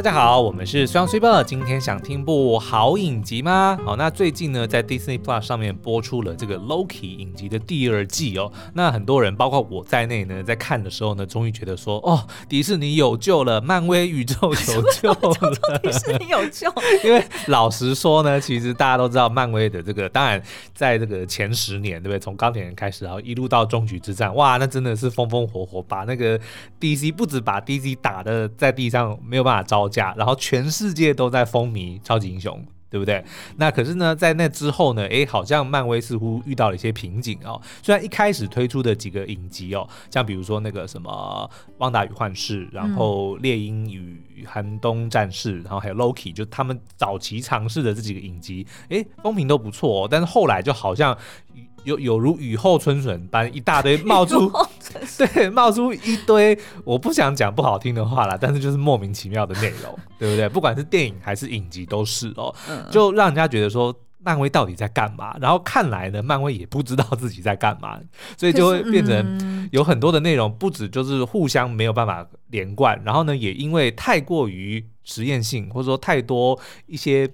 [0.00, 3.78] 大家好，我们是双 super，今天想听部好影集吗？
[3.84, 8.50] 好，那最近呢，在 Disney Plus 上面播出了这个 Loki 影集的第二季哦。
[8.72, 16.72] 那很多人，包括我在内呢，在看的时候呢，终于觉得说，哦，迪士尼有救了，漫威宇宙有救了，迪士尼有救。
[17.04, 20.42] 因为老实说呢，其实大家都知道，漫威的这个，当然
[20.72, 22.18] 在这个前十年，对不对？
[22.18, 26.40] 从钢铁人开始，然后一路到终局之战，哇，那真的是风风火火，把那个
[26.80, 29.89] DC 不止把 DC 打的在地上没有办法招。
[30.16, 33.24] 然后全世界都在风靡超级英雄，对不对？
[33.56, 37.60] 那可是呢，在那之后呢，诶，好像漫威似乎遇到了一些瓶颈哦。
[37.82, 50.08] 虽然一开始推出的几个影集哦，像比如说那个什么《旺达与幻视》，然后《猎鹰与寒冬战士》，然后还有 Loki，就他们早期尝试的这几个影集，诶，风评都不错哦。
[50.10, 51.16] 但是后来就好像。
[51.84, 54.50] 有有如雨后春笋般一大堆冒出，
[55.18, 60.48] 对，冒出一堆，我不想讲不好听的话啦，但是就是莫名其妙的内容， 对不对？
[60.48, 62.54] 不管是电影还是影集都是哦，
[62.90, 65.36] 就让人家觉得说漫威到底在干嘛？
[65.40, 67.98] 然后看来呢，漫威也不知道自己在干嘛，
[68.36, 77.30] 所以就会变成有很多的内容不止就是互相没有办法连贯，然后呢，也因为太过于实验性，或者说太多一些。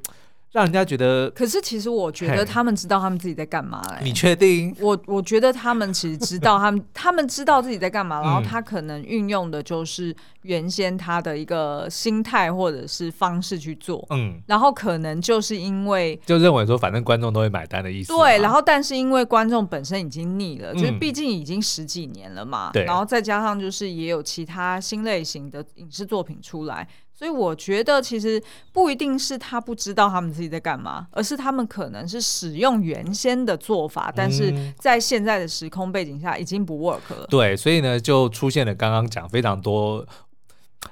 [0.57, 3.99] 让人家觉得，可是其实我觉得他们知道他们自己在干嘛嘞。
[4.03, 4.75] 你确定？
[4.81, 14.03] 我我觉得他们其实知道他们， 他们知道自己在干嘛，然后他可能运用的就是原先他的一个心态或者是方式去做。
[14.09, 18.15] 嗯，然后可能就是因为就认为说，反正观众都会买单的意思。
[18.15, 22.71] 对，然后但是因为观众本身已经腻了，就是毕竟已经十几年了嘛。
[22.73, 26.89] 对，然后再加上就是也有其他新类型的影视作品出来。
[27.19, 37.27] 所以我觉得其实不一定是他不知道他们自己在干嘛，而是他们可能是使用原先的做法，但是在现在的时空背景下已经不 work 了。
[37.31, 40.07] 对，所以呢就出现了刚刚讲非常多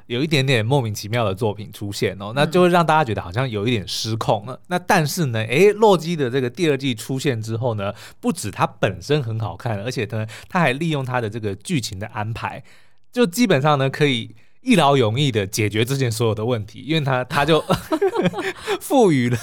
[0.07, 4.59] 有一点点莫名其妙的作品出现哦，那就会让大家觉得好像有一点失控了。
[4.69, 12.65] 那但是呢，诶，洛基的这个第二季出现之后呢，不止它本身很好看，而且呢，它还利用它的这个剧情的安排，
[13.13, 14.35] 就基本上呢可以。
[14.65, 17.63] 一劳永逸的解决之前所有的问题，因为他他就
[18.81, 19.39] 赋予了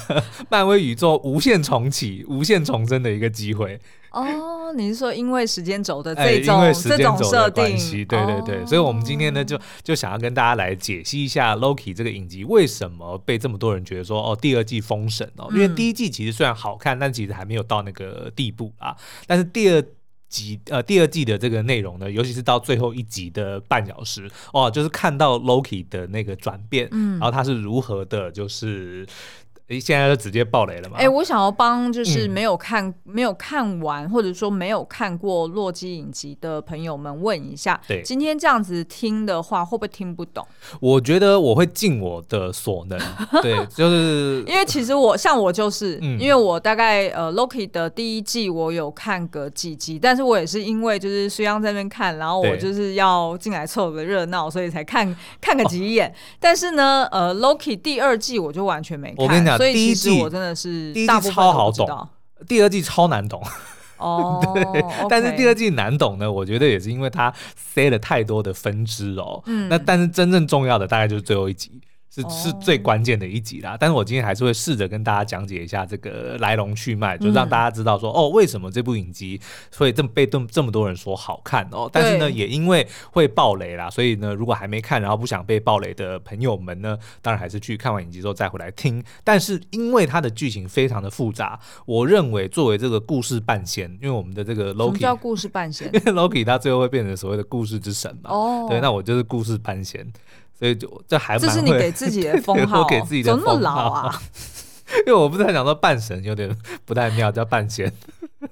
[0.50, 3.80] 漫威宇宙无限重启、无限重生的一个机会。
[4.10, 8.04] 哦，你是说因为时间轴的这种、欸、因为时间轴的关系？
[8.04, 18.94] 对对对，哦、所以我们今天呢就就想要跟大家来解析一下 Loki 这个影集为什么被这么多人觉得说哦第二季封神哦，因为第一季其实虽然好看，但其实还没有到那个地步啊，
[19.26, 19.82] 但是第二。
[20.32, 29.06] 集呃，第二季的这个内容呢，尤其是到最后一集的半小时，哦，就是看到 Loki 的那个转变，嗯，然后他是如何的，就是。
[29.80, 30.96] 现在就直接爆雷了嘛？
[30.98, 40.46] 哎、欸，我想要帮就是没有看、嗯、没有看完或者说没有看过洛基影集的朋友们问一下，对，今天这样子听的话会不会听不懂？
[40.78, 42.98] 我觉得我会尽我的所能，
[43.40, 56.08] 对，就是 因为其实我像我就是，嗯、因为我大概呃 Loki 的第一季我有看个几集，但是我也是因为就是隋央在那边看，然后我就是要进来凑个热闹，所以才看看个几眼。
[56.08, 59.51] 哦、但是呢，呃 Loki 第二季我就完全没看，我跟你讲。
[59.56, 62.08] 所以第一季我真的是第一季超好懂，
[62.46, 63.42] 第二季超难懂。
[63.98, 69.40] 哦， 对，okay、但是第二季难懂呢，我觉得也是因为它塞了太多的分支哦。
[69.46, 71.70] 嗯，那但是真正重要的大概就是最后一集。
[72.14, 73.78] 是是最关键的一集啦，oh.
[73.80, 79.40] 但是我今天还是会试着跟大家讲解一下这个来龙去脉，就让大家知道说、嗯、哦，为什么这部影集
[79.74, 81.88] 会这么被这么这么多人说好看哦。
[81.90, 89.02] 但是呢，也因为会爆雷啦，所以呢，如果还没看，然后不想被爆雷的朋友们呢，当然还是去看完影集之后再回来听。
[89.24, 95.86] 但是因为它的剧情非常的复杂，我认为作为这个故事半仙，因为我们的这个 Loki 叫故事半仙？
[95.86, 98.30] 因 为 Loki 他最后会变成所谓的故事之神嘛。
[98.30, 100.06] 哦，对，那我就是故事半仙。
[100.62, 104.22] 所以就这还这是你给自己的 封号，给自己的封号，怎么那么老啊？
[105.04, 107.92] 因为我不是很想说半神有点不太妙，叫半仙。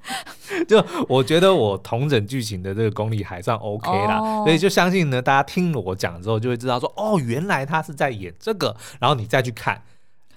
[0.67, 9.81] 就我觉得我同整剧情的这个功力还算 OK 啦，哦、所以就相信呢，大家听了我讲之后就会知道说，哦，原来他是在演这个，然后你再去看，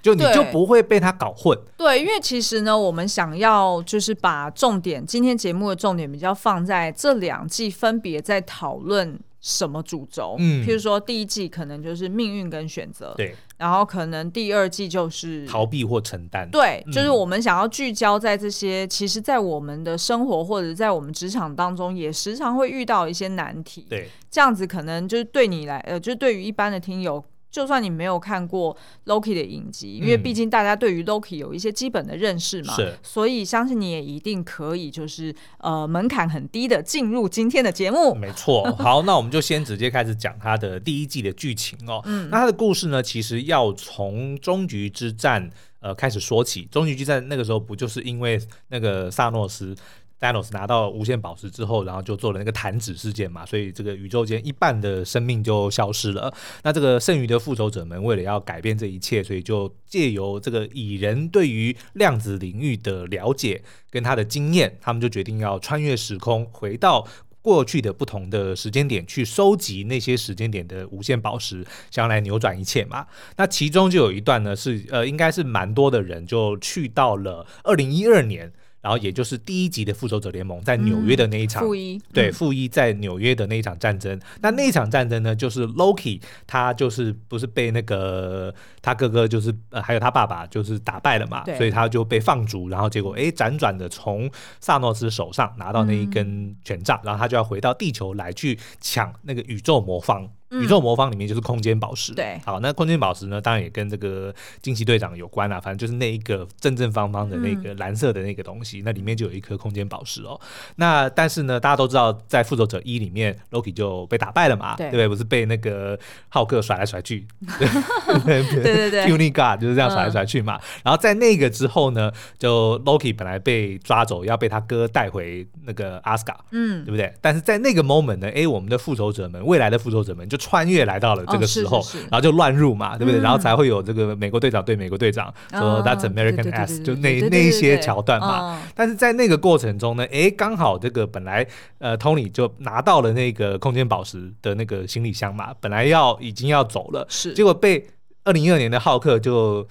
[0.04, 1.58] 就你就不会被他搞混。
[1.76, 9.20] 对，因为其实呢，我们想要就是把重点，今天节目的重点比较放在这两季分别在讨论。
[9.44, 10.38] 什么主轴？
[10.40, 27.24] 嗯，譬如说第一季可能就是命运跟选择，对，然后可能第二季就是逃避或承担，对，嗯、就是我们想要聚焦在这些，其实，在我们的生活或者在我们职场当中，也时常会遇到一些难题，对，这样子可能就是对你来，呃，就对于一般的听友。
[27.54, 38.16] 就算你没有看过 Loki 的影集，因为毕竟大家对于 Loki 有一些基本的认识嘛，是，所以相信你也一定可以，就是呃门槛很低的进入今天的节目。
[38.16, 42.02] 没错， 好，那我们就先直接开始讲他的第一季的剧情哦。
[42.06, 45.48] 嗯，那他的故事呢，其实要从终局之战
[45.80, 46.68] 呃开始说起。
[46.72, 49.76] 终局之战那个时候不就是因为那个萨诺斯。
[50.24, 56.34] Thanos 拿到无限宝石之后，然后就做了那个弹指事件嘛，所以这个宇宙间一半的生命就消失了。
[56.64, 67.06] 那这个剩余的复仇者们为了要改变这一切，所以就借由这个蚁人对于量子领域的了解跟他的经验，他们就决定要穿越时空，回到
[67.42, 73.06] 过去的不同的时间点去收集那些时间点的无限宝石，想要来扭转一切嘛。
[73.36, 78.54] 那其中就有一段呢，是呃，应该是蛮多的人就去到了二零一二年。
[78.84, 84.20] 然后也就是第一集的复仇者联盟在纽约的那一场，负一对负一在纽约的那一场战争。
[84.42, 100.30] 那那一场战争呢，就是 Loki 他就是不是被那个他哥哥就是呃还有他爸爸就是打败了嘛，所以他就被放逐，然后结果哎辗转的从萨诺斯手上拿到那一根权杖，然后他就要回到地球来去抢那个宇宙魔方。
[100.62, 110.40] 宇宙魔方里面就是空间宝石，对，好，那空间宝石呢，当然也跟这个惊奇队长有关啦，反正就是那一个正正方方的那个蓝色的那个东西，嗯、那里面就有一颗空间宝石哦。
[110.76, 115.08] 那但是呢，大家都知道，在复仇者一里面，Loki 就被打败了嘛，对不对？
[115.08, 115.98] 不是被那个
[116.30, 117.26] 浩克甩来甩去，
[118.24, 120.58] 对对对，Puny God 就是这样甩来甩去嘛。
[120.58, 127.12] 嗯、然后在那个之后呢，就 Loki 本来被抓走，要被他哥带回那个 Asgard，嗯，对不对？
[127.22, 130.38] 但是在那个 moment 呢，哎，我们的复仇者们，未来的复仇者们就。
[130.44, 133.22] 穿越来到了这个时候，然后就乱入嘛，对不对？
[133.22, 138.62] 然后才会有这个美国队长对美国队长说 That's American ass，就那那一些桥段嘛。
[138.76, 141.48] 但是在那个过程中呢，哎，刚好这个本来
[141.78, 147.88] 呃，Tony 就拿到了那个空间宝石的那个行李箱嘛，本来要已经要走了，是结果被
[148.26, 149.66] 二零一二年的浩克就。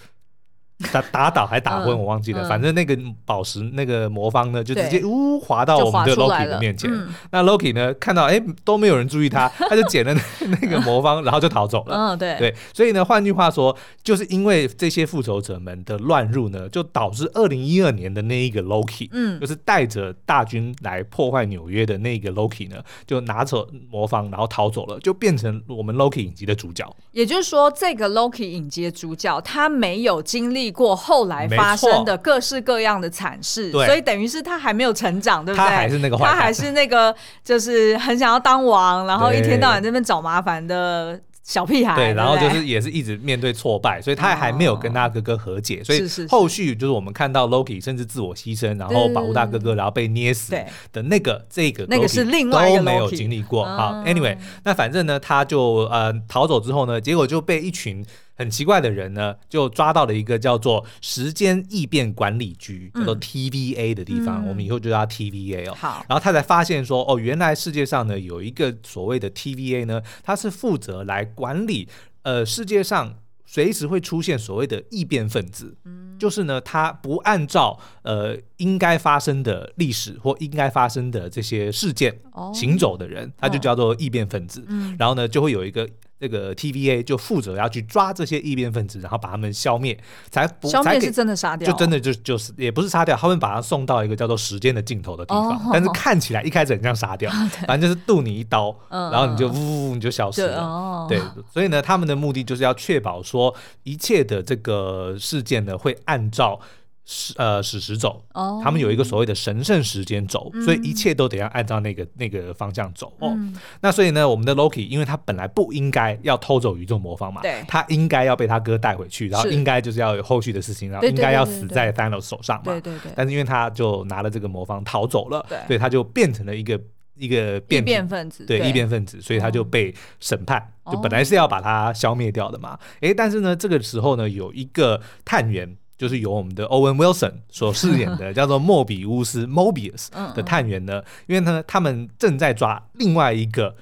[0.93, 2.49] 打 打倒还打昏，我忘记了。
[2.49, 6.90] 反正那个宝石那个魔方呢，就直接呜滑到我们的 Loki 的面前。
[7.31, 11.96] 那 Loki 呢，看到哎都没有人注意他， 他就捡了那个魔方， 然后就逃走了。
[11.96, 12.55] 嗯，对对。
[12.73, 26.90] 所以呢，换句话说，就是因为这些复仇者们的乱入呢，就导致二零一二年的那一个 Loki，嗯，就是带着大军来破坏纽约的那个 Loki 呢，就拿走魔方，然后逃走了，就变成我们 Loki 影集的主角。
[27.12, 35.64] 也就是说，这个 Loki 影集的主角他没有经历过后来发生的各式各样的惨事，所以等于是他还没有成长，对不对？
[35.64, 37.14] 他还是那个，他还是那个，
[37.44, 41.94] 就是很想要当王，然后一天到晚在那边找麻烦的小屁孩。
[41.94, 45.82] 对，然后就是也是一直面对挫败，所以他还没有跟他哥哥和解。
[45.84, 50.52] 所以后续就是我们看到 Loki 甚至自我牺牲，然后保护大哥哥，然后被捏死
[50.92, 53.64] 的那个这个那个是另外一个都没有经历过。
[53.64, 58.04] 好，Anyway，那反正呢，他就呃逃走之后呢，结果就被一群。
[58.42, 64.44] 很奇怪的人呢，就抓到了一个叫做时间异变管理局，叫做 TVA 的地方。
[64.44, 65.74] 嗯、我们以后就叫它 TVA 哦。
[65.78, 71.88] 好，然后他才发现说，哦，原来世界上呢有一个所谓的 TVA 呢，它是负责来管理
[72.22, 73.14] 呃世界上
[73.46, 75.76] 随时会出现所谓的异变分子。
[75.84, 82.18] 嗯，就是呢，他不按照呃应该发生的历史或应该发生的这些事件
[82.52, 84.64] 行走的人，他就叫做异变分子。
[84.66, 85.88] 嗯，然后呢，就会有一个。
[86.22, 89.98] 这个 TVA 就负责要去抓这些异变分子，然后把他们消灭，
[90.30, 97.28] 才不消灭是真的杀掉，就真的就就是也不是杀掉，他们把他送到一个叫做时间的尽头的地方，但是看起来一开始很像杀掉，
[97.66, 101.20] 反正就是渡你一刀，然后你就呜呜你就消失了，对，
[101.52, 106.61] 所以呢，他们的目的就是要确保说一切的这个事件呢会按照。
[107.04, 108.25] 史呃史实轴，
[108.62, 113.37] 他们有一个所谓的神圣时间轴，所以一切都得要按照那个那个方向走哦。
[113.80, 122.73] 那所以呢，我们的 Loki，因为他本来不应该要偷走宇宙魔方嘛，他应该要被他哥带回去，然后应该就是要有后续的事情，然后应该要死在 Thanos 手上嘛。
[122.73, 123.12] 对对对。
[123.16, 126.80] 但是因为他就拿了这个魔方逃走了，所以他就变成了一个
[127.16, 132.78] 一个变异变分子，对异变分子，所以他就被审判，就本来是要把他消灭掉的嘛。
[133.00, 135.76] 诶，但是呢，这个时候呢，有一个探员。
[136.02, 143.76] 就是由我们的 Owen Wilson 所饰演的 叫做莫比乌斯 Mobius 的探员呢，因为呢，他们正在抓另外一个。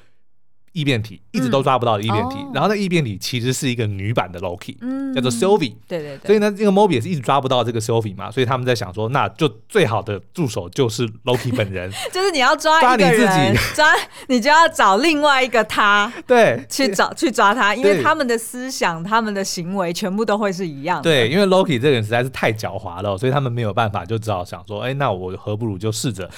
[0.72, 4.76] 异变体一直都抓不到的异变体，然后那异变体其实是一个女版的 Loki，
[5.14, 5.74] 叫做 Sylvie。
[5.88, 6.26] 对对对。
[6.26, 11.90] 所以呢，这个 Mobius 一直抓不到这个 Sylvie 嘛，所以他们在想说，那就最好的助手就是 Loki 本人。
[12.12, 13.86] 就是你要抓一个人，抓
[14.28, 21.02] 你就要找另外一个他，对，去找去抓他，因为他们的思想、他们的行为全部都会是一样的。
[21.02, 26.30] 对，因为 Loki 这个人实在是太狡猾了，所以他们没有办法，就只好想说，哎，那我何不如就试着。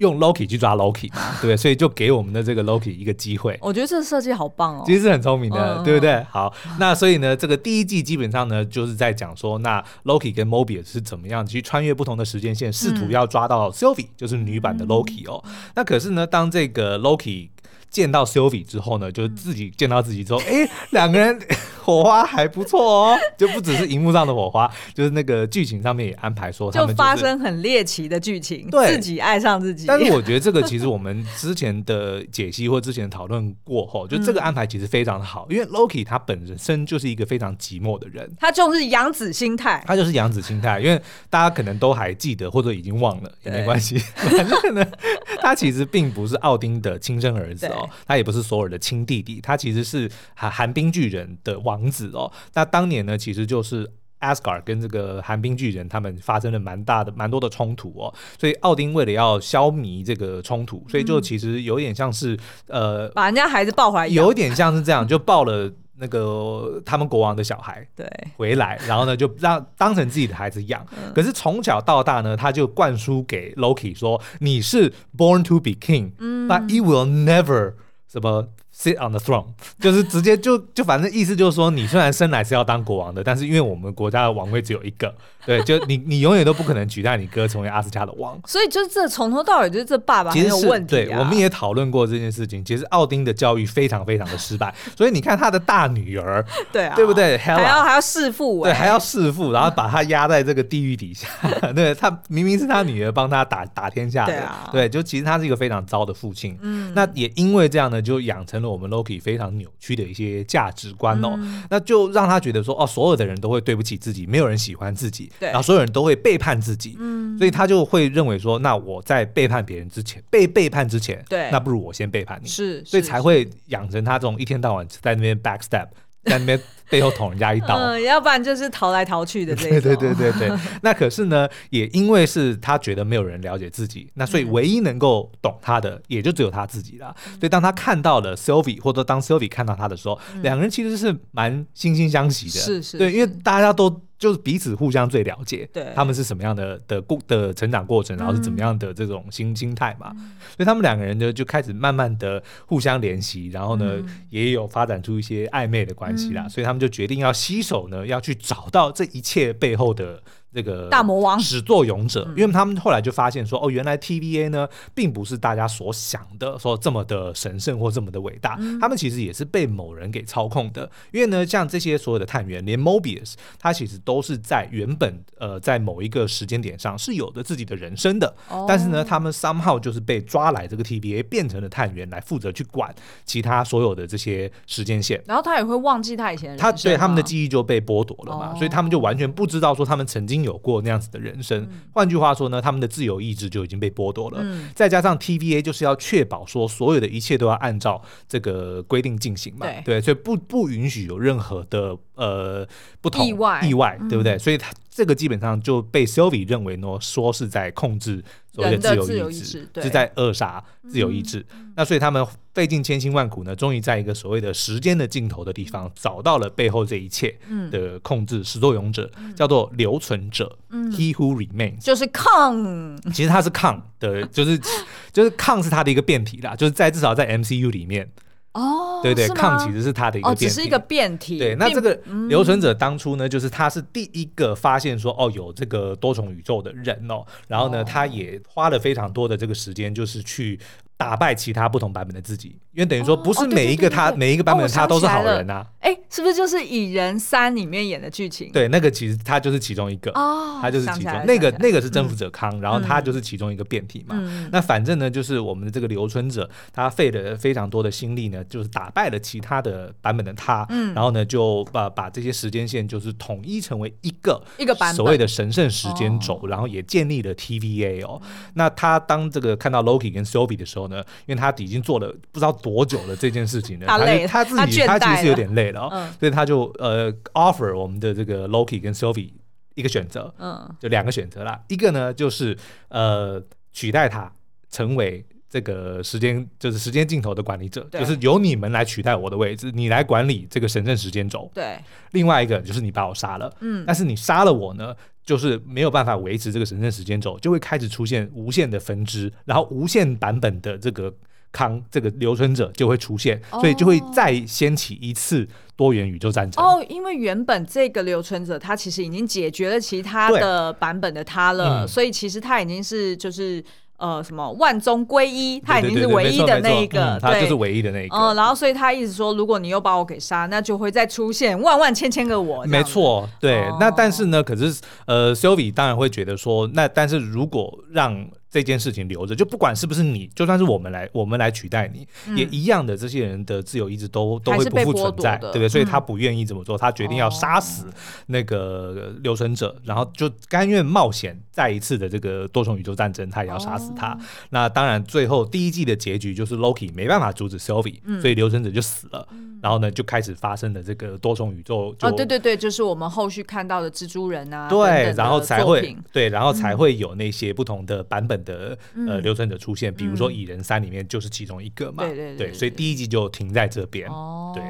[0.00, 3.58] 用 Loki 去抓 Loki 嘛，对，所以就给我们的这个 Loki 一个机会。
[3.60, 6.24] 我觉得这个设计好棒哦，其实是很聪明的，嗯、对不对？
[6.30, 15.42] 好，那所以呢，这个第一季基本上呢，就是在讲说，那 Loki 跟 Mobius 是怎么样去穿越不同的时间线，试图要抓到 Sylvie，就是女版的 Loki 哦。
[15.46, 17.50] 嗯、那可是呢，当这个 Loki
[17.90, 21.38] 见到 Sylvie 之后呢，就自己见到自己之后，哎，两个人。
[21.82, 29.86] 火花还不错哦， 就不只是荧幕上的火花，就是那个剧情上面也安排说他们、就发生很猎奇的剧情，对，自己爱上自己。
[29.86, 40.80] 但是我觉得这个其实我们之前的解析或之前讨论过后， 就这个安排其实非常的好，嗯、因为 Loki 他本身就是一个非常寂寞的人，他就是养子心态，他就是养子心态。
[40.80, 44.86] 因为大家可能都还记得或者已经忘了也没关系，反正呢，
[45.40, 51.90] 他其实并不是奥丁的亲生儿子哦，他也不是索尔的亲弟弟，他其实是寒寒冰巨人的王。
[51.90, 62.36] 子哦，那当年呢，其实就是 Asgard 跟这个寒冰巨人他们发生了蛮大的、蛮多的冲突哦，所以奥丁为了要消弭这个冲突，所以就其实有点像是、
[62.68, 70.86] 嗯、呃，把人家孩子抱回来，有点像是这样， 就抱了那个他们国王的小孩对回来，然后呢就让当成自己的孩子养。
[70.92, 77.74] 嗯、可是从小到大呢，他就灌输给 Loki 说：“你是 born to be king，嗯，but you will never
[78.06, 78.48] 什么。”
[78.80, 79.44] Sit on the throne，
[79.78, 88.40] 就是直接就就反正意思就是说，你虽然生来是要当国王的，但是因为我们国家的王位只有一个，对，就你你永远都不可能取代你哥成为阿斯加的王。
[88.46, 91.04] 所以就是这从头到尾就是这爸爸很有问题啊。
[91.04, 92.64] 对，我们也讨论过这件事情。
[92.64, 97.36] 其实奥丁的教育非常非常的失败，所以你看他的大女儿， 对啊，对不对？
[97.36, 101.28] 还要还要弑父，对，还要弑父，然后把他压在这个地狱底下。
[101.76, 106.58] 对，他明明是他女儿帮他打打天下的，对啊，对，就其实他是一个非常糟的父亲。
[106.62, 109.50] 嗯，那也因为这样呢，就养成了我们 Loki 非常。
[109.50, 125.88] 扭曲的一些价值观哦，嗯、那就让他觉得说哦，所有的人都会对不起自己，没有人喜欢自己，然后所有人都会背叛自己，嗯，所以他就会认为说，那我在背叛别人之前，被背叛之前，对，那不如我先背叛你，是，所以才会养成他这种一天到晚在那边 backstab。
[126.30, 129.70] 在那边背后捅人家一刀，嗯，要不然就是逃来逃去的这种。
[129.70, 130.58] 对对对对对。
[130.82, 137.14] 那可是呢，也因为是他觉得没有人了解自己，那所以唯一能够懂他的，也就只有他自己了。
[137.38, 142.52] 所以当他看到了 Sylvie，或者当 Sylvie 看到他的时候，两个人其实是蛮惺惺相惜的。
[142.52, 142.98] 是是。
[142.98, 144.02] 对，因为大家都。
[144.20, 150.12] 就是彼此互相最了解，对，他们是什么样的的过的成长过程，然后是怎么样的这种心心态嘛，
[150.56, 153.98] 所以他们两个人呢就开始慢慢的互相联系，然后呢
[154.28, 160.22] 也有发展出一些暧昧的关系啦，所以他们就决定要携手呢要去找到这一切背后的。
[160.52, 161.38] 这个大魔王。
[161.38, 170.90] 始作俑者，因为他们后来就发现说，哦，原来 TVA 呢，并不是大家所想的说这么的神圣或这么的伟大，他们其实也是被某人给操控的。
[171.12, 178.34] 因为呢，像这些所有的探员，连 Mobius，他其实都是在原本呃在某一个时间点上是有着自己的人生的，
[178.66, 182.92] 但是呢，他们 somehow 就是被抓来这个 TVA 变成了探员来负责去管
[183.24, 190.39] 其他所有的这些时间线，然后他也会忘记他以前他对他们的记忆就被剥夺了嘛，所以他们就完全不知道说他们曾经。
[190.42, 194.38] 有过那样子的人生，换句话说呢，他们的自由意志就已经被剥夺了。
[194.40, 202.66] 嗯、再加上 TVA 就是要确保说所有的一切都要按照这个规定进行嘛，对，对，所以不不允许有任何的呃
[203.00, 204.34] 不同意外，意外，对不对？
[204.34, 208.22] 嗯、所以他这个基本上就被 Sylvie 认为呢，说是在控制。
[208.52, 211.38] 所谓的自由意志，是在扼杀自由意志。
[211.54, 217.32] 嗯、那所以他们费尽千辛万苦呢，终于在一个所谓的时间的尽头的地方，找到了背后这一切
[217.70, 223.00] 的控制始作俑者，嗯、叫做留存者、嗯、（He Who Remains），就是抗。
[223.12, 224.60] 其实他是抗的，就是
[225.14, 228.10] 就是抗是他的一个变体啦，就是在至少在 MCU 里面。
[228.52, 231.38] 哦，对对，抗其实是他的一个变体，只是一个变体。
[231.38, 231.94] 对，那这个
[232.28, 240.58] 留存者当初呢，就是他是第一个发现说，哦，有这个多重宇宙的人哦，然后呢，他也花了非常多的这个时间，就是去。
[241.00, 245.66] 打败其他不同版本的自己，因为等于说不是每一个他每一个版本的他都是好人呐。
[245.80, 248.52] 哎，是不是就是《蚁人三》里面演的剧情？
[248.52, 254.14] 对，那个其实他就是其中一个哦，他就是其中那个那个是征服者康，然后他就是其中一个变体嘛。
[254.52, 268.20] 那反正呢，就是我们的这个留存者，他费了非常多的心力呢，就是打败了其他的版本的他，然后呢就把把这些时间线就是统一成为一个一个版本所谓的神圣时间轴，然后也建立了 TVA 哦。
[268.52, 270.89] 那他当这个看到 Loki 跟 Sylvie 的时候，
[271.26, 279.30] 因为他已经做了不知道多久了这件事情呢，他他自己他其实是有点累了，嗯、所以他就呃 offer 我们的这个 Loki 跟 Sophie
[279.74, 282.56] 一个选择，嗯，就两个选择啦，一个呢就是
[282.88, 283.42] 呃
[283.72, 284.30] 取代他
[284.70, 291.50] 成为这个时间就是时间尽头的管理者，就是由你们来取代我的位置，你来管理这个神圣时间轴。
[291.52, 291.76] 对，
[292.12, 301.12] 另外一个就是你把我杀了，嗯，但是你杀了我呢，就是没有办法维持这个神圣时间轴，就会开始出现无限的分支，然后无限版本的这个
[301.52, 305.46] 康这个留存者就会出现，所以就会再掀起一次
[305.76, 306.64] 多元宇宙战争。
[306.64, 313.64] 哦，因为原本这个留存者他其实已经解决了其他的版本的他了，所以其实他已经是就是。
[314.00, 318.16] 呃，什么万中归一，他已经是唯一的那一个，对，他就是唯一的那一个。
[318.16, 322.64] 嗯，然后所以他一直说，如果你又把我给杀，那就会再出现万万千千个我。
[322.64, 323.60] 没错，对。
[323.68, 328.26] 哦、那但是呢，可是呃，Sylvie 当然会觉得说，那但是如果让。
[328.50, 332.96] 这件事情留着，就不管是不是你，就算是我们来，我们来取代你，嗯、也一样的。
[333.00, 335.68] 这些人的自由意志都都会不复存在，对不对？
[335.68, 337.86] 所以他不愿意这么做，嗯、他决定要杀死
[338.26, 344.12] 那个留存者，哦、然后就甘愿冒险再一次的这个多重宇宙战争，他也要杀死他。
[344.12, 344.18] 哦、
[344.50, 349.26] 那当然，最后第一季的结局就是 Loki 没办法阻止 Sylvie，、嗯、所以留存者就死了。
[349.30, 352.08] 嗯、然后呢，就开始发生了这个多重宇宙就。
[352.08, 359.20] 哦，对对对，就是我们后续看到的蜘蛛人啊，对，等等然后才会对，然后才会有那些不同的版本的、嗯、呃。
[359.20, 364.08] 留存者出现，比如说《蚁人三》里面就是其中一个嘛，对对对，所以第一集就停在这边。
[364.08, 364.62] 哦，对，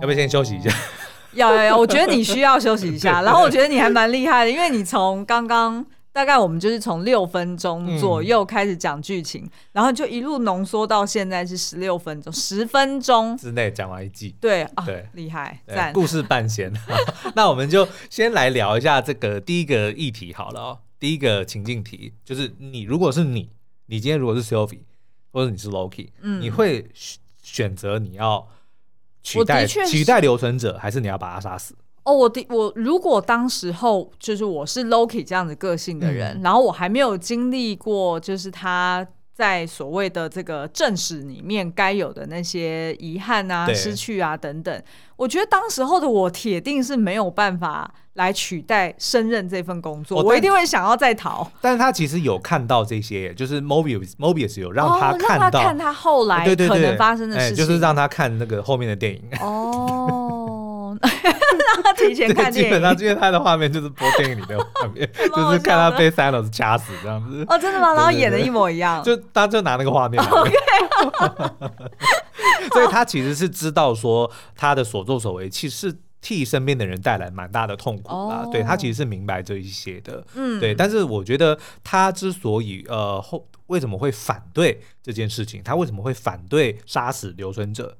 [0.00, 0.74] 要不要先休息一下？
[1.34, 3.22] 要要要，我觉得你需要休息一下。
[3.22, 14.34] 然后我觉得你还蛮厉害的，因为你从刚刚大概我们就是从六分钟左右开始讲剧情，然后就一路浓缩到现在是十六分钟，十分钟之内讲完一季。
[14.40, 16.72] 对对，厉害，赞，故事半仙。
[17.34, 23.50] 那我们就先来聊一下这个第一个议题好了哦，第一个情境题就是你如果是你。
[23.86, 24.80] 你今天如果是 Sylvie
[25.30, 26.88] 或者你是 Loki，嗯，你会
[27.42, 28.48] 选择你要
[29.22, 31.76] 取代取代留存者，还是你要把他杀死？
[32.04, 44.82] 哦，我的我如果当时候就是我是 Loki 这样子个性的人，嗯、然后我还没有经历过就是他在所谓的这个正史里面该有的那些遗憾啊、失去啊等等，
[45.16, 47.92] 我觉得当时候的我铁定是没有办法。
[48.14, 51.50] 来取代升任这份工作，我一定会想要再逃。
[51.60, 59.20] 但是他其实有看到这些，就是 Mobius，Mobius 有让他看到，看他后来可能发生的事情，就是让他看那个后面的电影。
[59.40, 60.96] 哦
[61.96, 62.70] 提前看电影。
[62.70, 67.44] 基本上，今天他的画面就是播电影里的画面， 就是看他被 Thanos 掐死这样子。
[67.48, 67.94] 哦，真的吗？
[67.94, 69.02] 然后演的一模一样。
[69.02, 70.22] 就他就拿那个画面。
[72.72, 75.96] 所以他其实是知道说他的所作所为其实是。
[76.26, 78.50] 替身边的人带来蛮大的痛苦啦，oh.
[78.50, 80.74] 对，他其实是明白这一些的，嗯，对。
[80.74, 87.98] 但是我觉得他之所以呃后为什么会反对这件事情，他为什么会反对杀死留存者？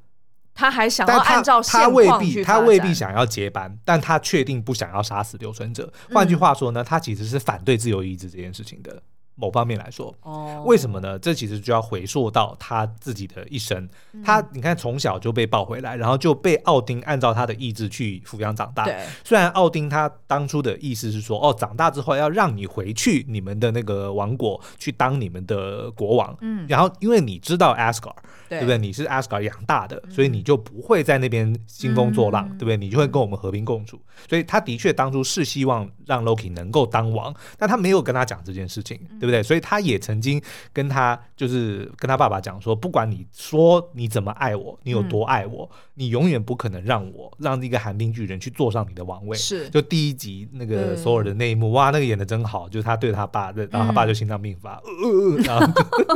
[0.55, 5.93] 他还想要按照他，他未必他未必想要接班，但他确定不想要杀死留存者。
[6.13, 9.03] 换句话说呢，他其实是反对自由意志这件事情的。
[9.37, 11.19] 某方面来说，哦，为什么呢？
[11.19, 13.89] 这其实就要回溯到他自己的一生。
[14.13, 18.85] 嗯、他你看，从小就被抱回来，然后就被奥丁按照他的意志去抚养长大。
[18.85, 26.37] 对，虽然奥丁他当初的意思是说，哦，长大之后要让你回去你们的那个王国去当你们的国王。
[26.41, 28.15] 嗯，然后因为你知道 Asgard，
[28.49, 28.79] 对，对不对？
[28.79, 32.77] 你是 Asgard 养大的，所以你就不会在那边兴风作浪，嗯、对不对？
[32.77, 34.01] 你就会跟我们和平共处。
[34.29, 39.01] 所以他的确当初是希望让 Loki 能够当王，但他没有跟他讲这件事情。
[39.25, 39.43] 对不对？
[39.43, 40.39] 所以他也曾经
[40.71, 49.35] 跟他，就是跟他爸爸讲说，不管你说你怎么爱我，你有多爱我，嗯、你永远不可能让我让一个寒冰巨人去坐上你的王位。
[49.35, 55.67] 是，就第一集那个所有的那一幕，嗯、哇，那个演的真好，就是他对他爸，然后他爸就心脏病发，嗯、然后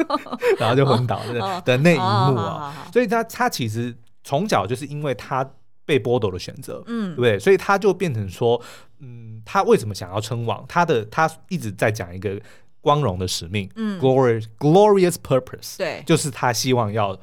[0.60, 2.74] 然后就昏倒的、哦、的那一幕啊。
[2.86, 5.48] 哦、所以他他其实从小就是因为他
[5.86, 7.38] 被剥夺了选择，嗯，对不对？
[7.38, 8.60] 所以他就变成说，
[8.98, 10.62] 嗯，他为什么想要称王？
[10.68, 12.38] 他的他一直在讲一个。
[12.88, 17.14] 光荣的使命，嗯，glorious glorious purpose，对，就是他希望要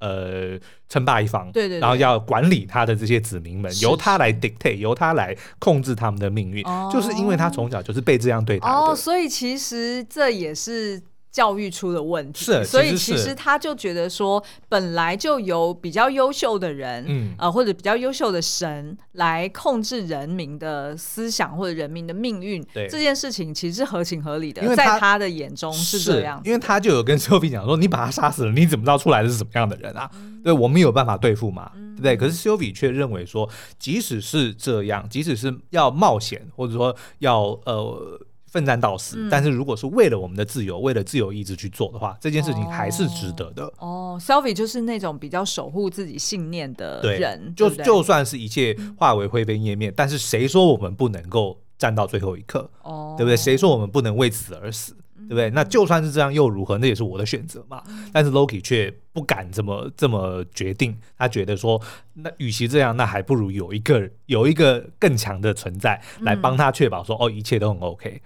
[0.00, 11.02] 呃称霸一方，对，对对，然后要管理他的这些子民们，由他来 dictate，由他来控制他们的命运，哦、就是因为他从小就是被这样对待的，哦，所以其实这也是。
[11.34, 30.08] 教育出了问题，是，所以其实他就觉得说，本来就由比较优秀的人，嗯，呃，或者比较优秀的神来控制人民的思想或者人民的命运，对这件事情其实是合情合理的，因为在他的眼中是这样，因为他就有跟 Sylvie 讲说，你把他杀死了，你怎么知道出来的是什么样的人啊？
[30.14, 32.16] 嗯、对，我们有办法对付嘛，嗯、对不对？
[32.16, 38.20] 可是 Sylvie 却认为说，即使是这样，即使是要冒险，或者说要呃。
[38.54, 43.64] 奋战到死，嗯、但是如果是为了我们的自由，为了自由意志去做的话，这件事情还是值得的。
[43.78, 52.70] 哦 s e l f i e 就是那种比较守护自己信念的人，对就就算是一切化为灰飞烟灭，嗯、但是谁说我们不能够站到最后一刻？
[52.82, 53.36] 哦，对不对？
[53.36, 54.94] 谁说我们不能为此而死？
[55.26, 55.48] 对不对？
[55.50, 56.76] 那就算是这样又如何？
[56.78, 57.82] 那也是我的选择嘛。
[58.12, 61.80] 但是 Loki 却不敢这么这么决定，他觉得说，
[62.12, 68.20] 那与其这样，那还不如有一个有一个更强的存在来帮他确保说，哦，一切都很 OK。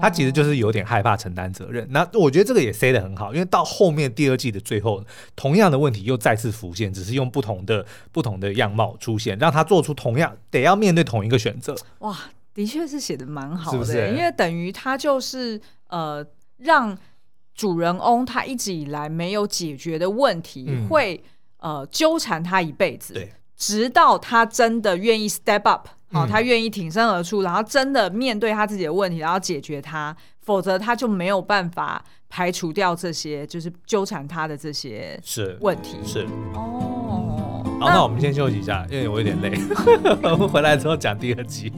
[0.00, 1.86] 他其实就是有点害怕承担责任。
[1.90, 5.04] 那我觉得这个也 say 得很好，因为到后面第二季的最后，
[5.36, 11.74] 同样的问题又再次浮现，只是用不同的不同的样貌出现，让他做出同样得要面对同一个选择。
[11.98, 12.18] 哇，
[12.54, 14.08] 的确是写的蛮好的，是不是？
[14.10, 16.24] 因为等于他就是呃，
[16.56, 16.96] 让
[17.54, 21.22] 主人翁他一直以来没有解决的问题，嗯、会
[21.58, 23.30] 呃纠缠他一辈子，对，
[23.60, 25.86] 直到他真的愿意 step up。
[26.12, 35.98] 好，他愿意挺身而出，然后真的面对他自己的问题，然后解决它，否则他就没有办法排除掉这些就是纠缠他的这些是问题。
[36.04, 39.56] 是，哦，好，那，那我们先休息一下，因为我有点累，
[40.24, 41.72] 我们回来之后讲第二集。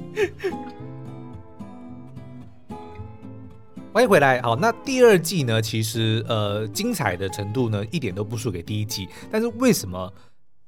[3.92, 10.10] 欢迎回来，好，那第二季呢，其实呃精彩的程度呢一点都不输给第一季，但是为什么？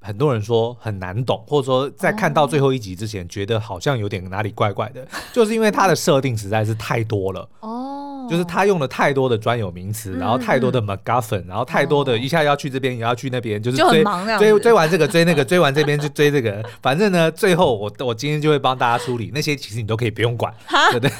[0.04, 7.48] 很多人说很难懂，或者说在看到最后一集之前，觉得好像有点哪里怪怪的，就是因为它的设定实在是太多了。
[7.60, 7.83] 哦，
[8.28, 14.04] 就是他用了太多的专有名词，然后太多的 MacGuffin，然后太多的一下要去这边，也要去那边，就是追
[14.38, 16.64] 追追完这个追那个， 追完这边就追这个。
[16.82, 20.52] 反正呢，最后我我今天就会帮大家梳理那些，其实你都可以不用管，
[20.90, 21.10] 对不 对？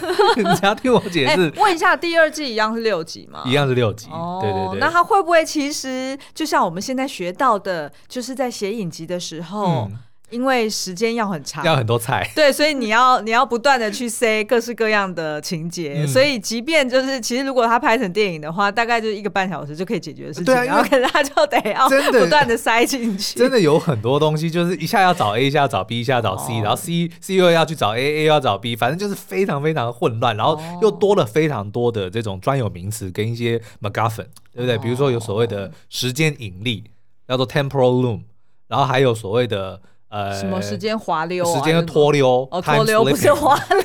[0.42, 1.52] 你只要听我解释。
[1.56, 3.42] 问一下，第二季一样是六集吗？
[3.46, 4.08] 一样是六集。
[4.40, 4.80] 对对对。
[4.80, 9.98] 那他会不会其实就像我们现在学到的，就是在写影集的时候，嗯、
[10.30, 23.38] 因为时间要很长，要很多菜，对，所以你要 你要不断的去塞各式各样的情节，嗯、所以即便就是其实如果他拍成电影的话，大概就是一个半小时就可以解决的事情，对啊，然后可是他就得要不断的塞进去。
[23.38, 34.76] 真，真的有很多东西，就是一下要找 A，一下要找 B，一下要找 C，、哦、然后 C C 又要去找 A，A 要找 B，反正就是非常非常混乱，然后又多了非常多的这种专有名词跟一些 MacGuffin，对不对？
[34.76, 36.84] 哦、比如说有所谓的时间引力，
[37.28, 38.22] 叫做 Temporal Loom。
[38.66, 39.80] 然后还有所谓的
[40.14, 43.85] 呃，什么时间滑溜、啊，时间脱溜，哦，脱溜不是滑溜。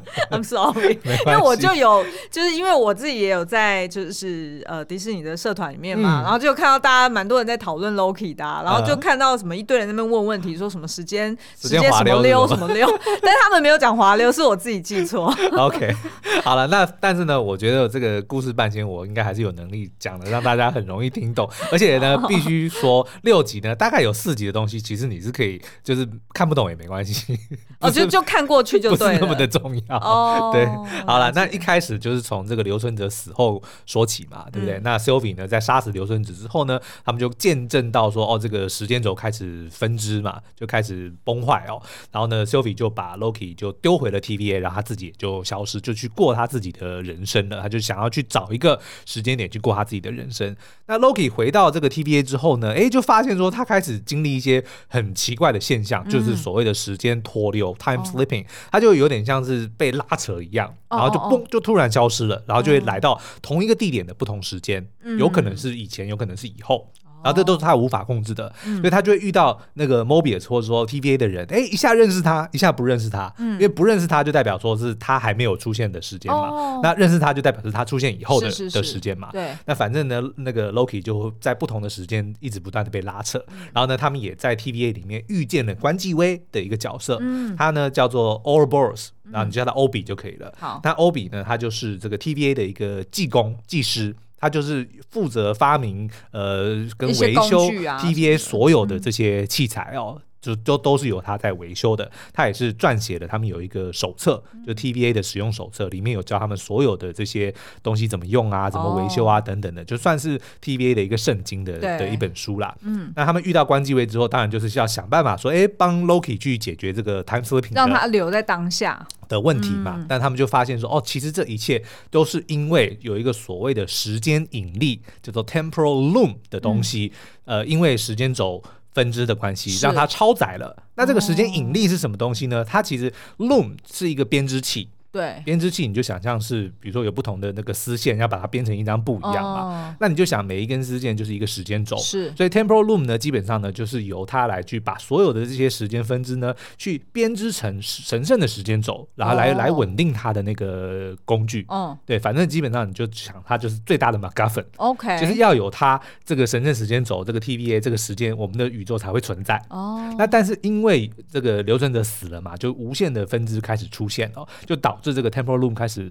[0.30, 12.86] I'm sorry， 因为我就有，就是因为我自己也有在，就是呃迪士尼的社团里面嘛，嗯、然后就看到大家蛮多人在讨论 Loki 的、啊，然后就看到什么一堆人在那边问问题，说什么时间时间什么溜什么溜，
[13.22, 15.32] 但是他们没有讲滑溜，是我自己记错。
[15.56, 15.94] OK，
[16.42, 27.38] 好了，那但是呢，我觉得这个故事半仙我应该还是有能力讲的，让大家很容易听懂，而且呢，必须说六集呢，大概有四集的东西，其实你是可以就是看不懂也没关系，
[27.80, 29.81] 哦，就就看过去就对了，不是那么的重要。
[29.88, 30.66] 哦， 对，
[31.06, 34.76] 好了，那一开始就是从这个刘春哲死后说起嘛，对不对？
[34.78, 41.80] 嗯、那 Sylvie 呢，在杀死留存者之后呢，他们就见证到说，哦，这个时间轴开始分支嘛，就开始崩坏哦。
[42.10, 47.60] 然后呢，Sylvie 就把 Loki 就丢回了 TVA，然后他自己也就消失，就去过他自己的人生了。
[47.60, 50.54] 他就想要去找一个时间点去过他自己的人生。
[50.86, 64.86] 那 Loki 回到这个 TVA 之后呢，哎，就发现说他开始经历一些很奇怪的现象，就是所谓的时间脱流 （time slipping），他就有点像是被拉扯一样，然后就嘣，就突然消失了，然后就会来到同一个地点的不同时间，
[65.18, 66.90] 有可能是以前，有可能是以后。
[67.22, 94.14] 然后这都是他无法控制的，嗯、所以他就会遇到那个 Mobius 或者说 TVA 的人，哎，一下认识他，一下不认识他，嗯、因为不认识他就代表说是他还没有出现的时间嘛，哦、那认识他就代表是他出现以后的的时间嘛，对，那反正呢，那个 Loki 就在不同的时间一直不断的被拉扯，嗯、然后呢，他们也在 TVA 里面遇见了关继威的一个角色，嗯、他呢叫做 Ouroboros，然后你叫他欧比就可以了，好、嗯，那欧比呢，他就是这个 TVA 的一个技工技师。
[94.42, 100.20] 他就是负责发明呃跟维修 TVA 所有的这些器材哦。
[100.42, 103.28] 就都都是由他在维修的，他也是撰写的。
[103.28, 112.76] 他们有一个手册，就 TVA 的使用手册，里面有教他们所有的这些东西怎么用啊，怎么维修啊等等的，就算是 TVA 的一个圣经的的一本书啦。
[112.80, 120.04] 嗯，那他们遇到关机位之后，当然就是要想办法说，哎，帮 Loki 去解决这个 time slipping，让他留在当下的问题嘛。
[120.08, 127.10] 但他们就发现说，哦，其实这一切都是因为有一个所谓的时间引力，叫做 temporal loom 的东西，
[127.46, 128.62] 呃，因为时间轴。
[128.94, 130.76] 分支的关系让它超载了。
[130.96, 132.62] 那这个时间引力是什么东西呢？
[132.62, 134.86] 它其实 loom 是一个编织器。
[135.12, 139.88] 对，编织器你就想象是，比如说有不同的那个丝线，要把它编成一张布一样嘛。
[139.88, 139.96] Oh.
[140.00, 141.98] 那你就想每一根丝线就是一个时间轴。
[141.98, 149.58] 是，所以 temporal loom 呢，基本上呢就是由它来去把所有的这些时间分支呢，去编织成神圣的时间轴，然后来、oh.
[149.58, 151.66] 来稳定它的那个工具。
[151.68, 151.96] 嗯，oh.
[152.06, 154.64] 对，反正基本上你就想它就是最大的 MacGuffin。
[154.78, 159.62] OK，就是要有它这个神圣时间轴，这个 TVA 这个时间，我们的宇宙才会存在。
[159.68, 160.14] 哦，oh.
[160.16, 164.98] 那但是因为这个留存者死了嘛，就无限的分支开始出现哦，就导。
[165.02, 166.08] 这这个 temporal loom 开始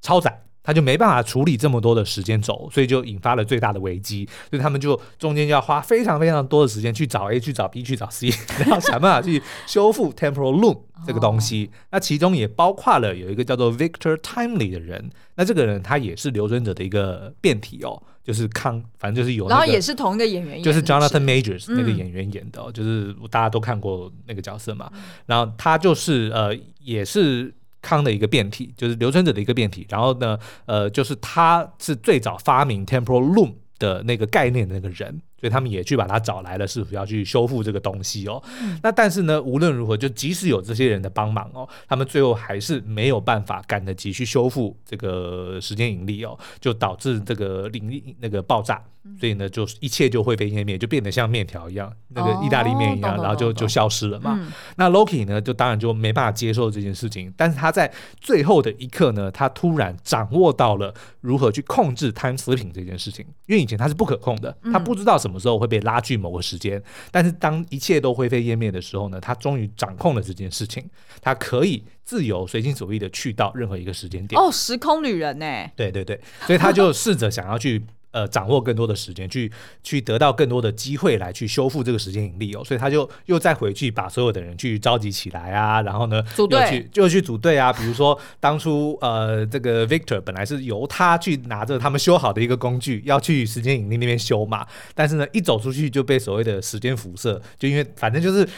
[0.00, 0.40] 超载。
[0.66, 4.26] 他就没办法处理这么多的时间轴，所以就引发了最大的危机。
[4.48, 8.30] 所以他们就中间就要花非常非常多的时间去找 A、去找 B、去找 C，
[8.60, 11.68] 然后想办法去修复 temporal loop 这个东西。
[11.70, 15.10] 哦、那其中也包括了有一个叫做 Victor Timely 的人。
[15.34, 19.54] 那这个人他也是留存者的一个变体哦，就是康，反正就是有、那个。
[19.56, 24.90] 然后也是同一个演员演，就是 Jonathan Majors 那个演员演的、哦，嗯、就是大家都看过那个角色嘛。
[25.26, 27.52] 然后他就是呃，也是。
[27.84, 35.20] 康的一个变体，就是留存者的一个变体，然后呢，呃，就是他是最早发明 temporal loom 的那个概念的那个人。
[35.44, 38.42] 所以他们也去把他找来了，是否要去修复这个东西哦？
[38.62, 48.82] 嗯、那但是呢，无论如何，就即使有这些人的帮忙哦，他们最后还是没有办法赶得及去修复这个时间引力哦，就导致这个引力那个爆炸。
[49.20, 54.34] 所以呢，就一切就灰飞烟灭，就变得像面条一样，那个意大利面一样，哦、然后就就消失了嘛。
[54.40, 57.30] 嗯、那 Loki 呢，就当然就没办法接受这件事情。
[57.36, 65.33] 但是他在最后的一刻呢，他突然掌握到了如何去控制 time slipping 这件事情，因为以前他是不可控的，他不知道什么。
[65.38, 70.88] 时候会被拉锯某个时间，但是当一切都灰飞烟灭的时候呢，他终于掌控了这件事情，
[71.20, 74.40] 他可以自由随心所欲的去到任何一个时间点。
[74.40, 75.70] 哦，时空旅人呢？
[75.76, 77.82] 对对对，所以他就试着想要去。
[78.14, 79.50] 呃，掌握更多的时间，去
[79.82, 87.72] 去得到更多的机会来去修复这个时间引力哦，所以他就又再回去把所有的人去召集起来啊，然后呢，组队去就去组队啊。
[87.72, 98.48] 比如说当初呃，这个 Victor 本来是由他去拿着他们修好的一个工具要去时间引力那边修嘛，但是呢，一走出去就被所谓的时间辐射，就因为反正就是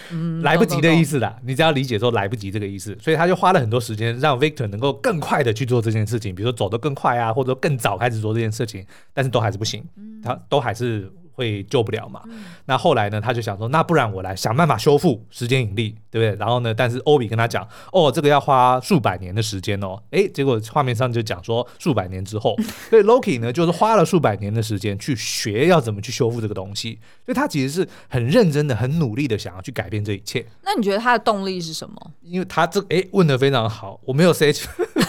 [0.43, 1.35] 来不及的意思啦。
[1.47, 9.85] 你只要理解说来不及这个意思，所以他就花了很多时间让 Victor 能够更快的去做这件事情，比如说走得更快啊，或者说更早开始做这件事情，但是都还是不行，
[10.23, 12.23] 他都还是会救不了嘛。
[12.65, 16.39] 那后来呢，他就想说，那不然我来想办法修复时间引力，对不对？
[16.41, 20.03] 然后呢，但是欧比跟他讲，哦，这个要花数百年的时间哦。
[20.13, 22.57] 诶，结果画面上就讲说数百年之后，
[22.89, 26.99] 所以 Loki 呢，就是花了数百年的时间去学要怎么去修复这个东西。
[27.27, 30.45] 所以他其实是很认真的、很努力的想要去改变这一切。
[30.63, 32.13] 那你觉得他的动力是什么？
[32.23, 34.51] 因为他这诶问的非常好，我没有 say，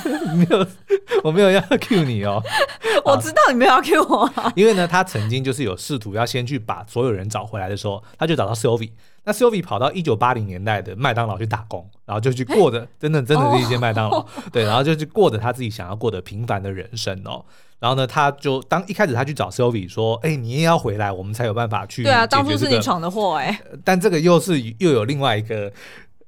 [0.35, 0.67] 没有，
[1.23, 2.41] 我没有要 cue 你哦。
[3.05, 8.91] 我知道你没有要 cue 我，因为呢，他曾经就是有试图要先去把所有人找回来的时候，他就找到 Sylvie。
[9.23, 17.43] 那 Sylvie 跑到一九八零年代的麦当劳去打工，然后就去过着真的真的是一间麦当劳，对，然后就去过着他自己想要过的平凡的人生哦。
[17.79, 23.61] 然后呢，他就当一开始他去找 Sylvie 说：“哎，你也要回来，我们才有办法去。”对啊，当初是你闯的祸哎。
[23.83, 25.71] 但这个又是又有另外一个。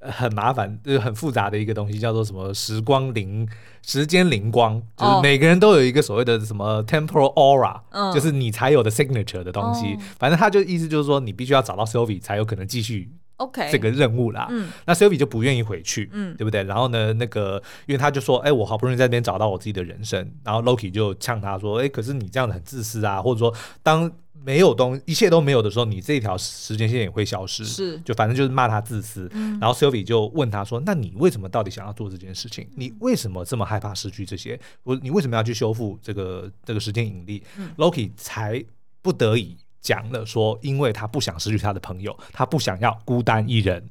[0.00, 3.46] 很麻烦，就是很复杂的一个东西，叫做什么时光灵
[3.86, 9.94] 时间灵光，就是每个人都有一个所谓的什么 temporal aura，、哦、就是你才有的 signature 的东西。
[9.94, 14.48] 哦、反正他就意思就是说，你必须要找到 Sylvie 才有可能继续 OK 这个任务啦。
[14.50, 16.62] 嗯、那 Sylvie 就不愿意回去，嗯，对不对？
[16.62, 24.10] 然后呢，那个因为他就说，哎，我好不容易在那边找到我自己的人生，然后 Loki 就呛他说，哎，可是你这样子很自私啊，或者说当。
[24.42, 27.64] 没有东，一切都没有的时候，你这条时间线也会消失。
[27.64, 29.28] 是，就反正就是骂他自私。
[29.32, 32.68] 嗯、然后 Sylvie 就问他说：“那你为什么到底想要做这件事情？
[32.74, 34.58] 你为什么这么害怕失去这些？
[34.82, 38.64] 我，你为什么要去修复这个这个时间引力、嗯、？”Loki 才
[39.02, 43.88] 不得已讲了说：“因为他不想失去他的朋友，他不想要孤单一人。”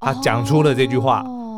[0.00, 1.22] 他讲出了这句话。
[1.22, 1.48] 哦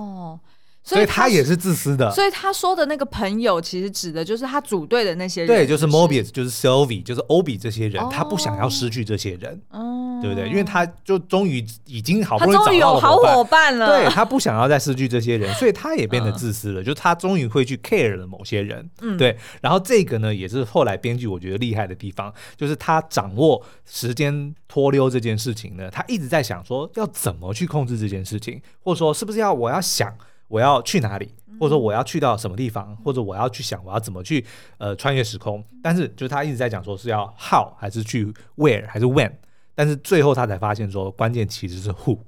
[0.85, 9.63] 所以他也是自私的，所以他说的那个朋友，其实指的就是他组队的那些人，对，就是 Mobius，就是 Sylvie，就是 Obi 这些人，他不想要失去这些人，
[10.21, 10.49] 对不对？
[10.49, 19.39] 因为他就终于已经好不容易找到有好伙伴了，对，他不想要再失去这些人， 所以他也变得自私了，就他终于会去 care 了某些人，嗯对。
[19.61, 30.13] 然后这个呢，也是后来编剧我觉得厉害的地方，就是他掌握时间脱溜这件事情呢，他一直在想说要怎么去控制这件事情，或者说是不是要我要想。
[30.53, 34.45] 我要去哪里，或者说我要去到什么地方，或者我要去想我要怎么去
[34.77, 39.33] 呃穿越时空，但是就是他一直在讲说是要 how 还是去 where 还是 when，
[39.75, 42.19] 但是最后他才发现说关键其实是 who，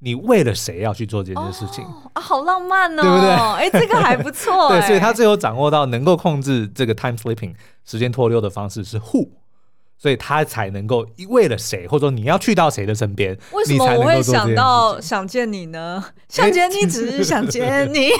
[0.00, 3.30] 你为了谁要去做这件事情、哦、啊，好浪漫哦，对不对？
[3.32, 7.54] 哎，这个还不错， 对，所以他最后掌握到能够控制这个 time slipping
[7.86, 9.30] 时间脱溜的方式是 who。
[10.02, 16.04] 所以他才能够为了谁，或者说你要去到谁的身边，为什么我会想到想见你呢？
[16.28, 18.10] 想见你，只是想见你，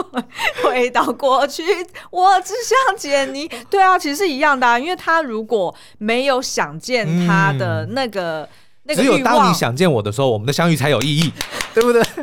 [0.64, 1.62] 回到过去，
[2.10, 3.46] 我只想见你。
[3.68, 8.48] 对啊，其实是一样的啊，因为他如果没有想见他的那个、嗯、
[8.88, 11.32] 那个，只有当你想见我的时候，我们的相遇才有意义，
[11.74, 12.02] 对不对？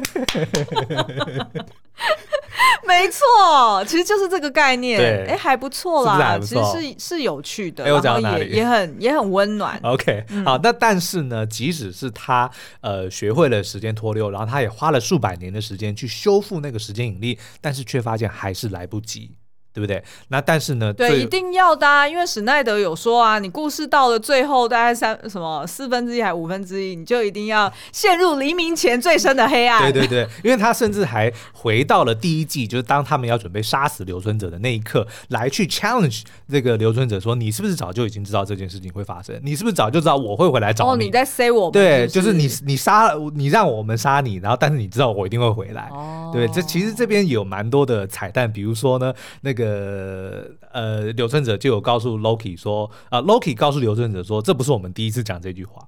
[2.87, 4.97] 没错，其实就是这个概念。
[4.99, 9.79] 对，哎，还不错啦，是是其实是是有趣的，然后也也很也很温暖。
[9.83, 12.49] OK，、嗯、好，那但是呢，即使是他
[12.81, 19.31] 呃学会了时间脱溜，然后他也花了数百年的时间去修复那个时间引力，但是却发现还是来不及。
[19.75, 20.01] 对不对？
[20.29, 29.91] 那但是呢，对，一定要的啊，因为史奈德有说啊，你故事到了最后大概三什么四分之一还五分之一，你就一定要陷入黎明前最深的黑暗。
[29.91, 39.37] 对对对，因为他甚至还回到了第一季，就是当他们要准备杀死留存者的那一刻，来去 challenge 这个留存者说，你是不是早就已经知道这件事情会发生？
[39.43, 40.91] 你是不是早就知道我会回来找你？
[40.91, 41.69] 哦，你在 say 我？
[41.69, 45.89] 对，就是你你杀了你让我们杀你，然后但是你知道我一定会回来。
[45.91, 49.64] 哦，对，这其实这边有蛮多的彩蛋，比如说呢，那个。
[49.65, 55.85] 呃呃，留存者就有告诉 Loki 说，啊、呃、Loki 告诉留存者说，这不是我们第一次讲这句话。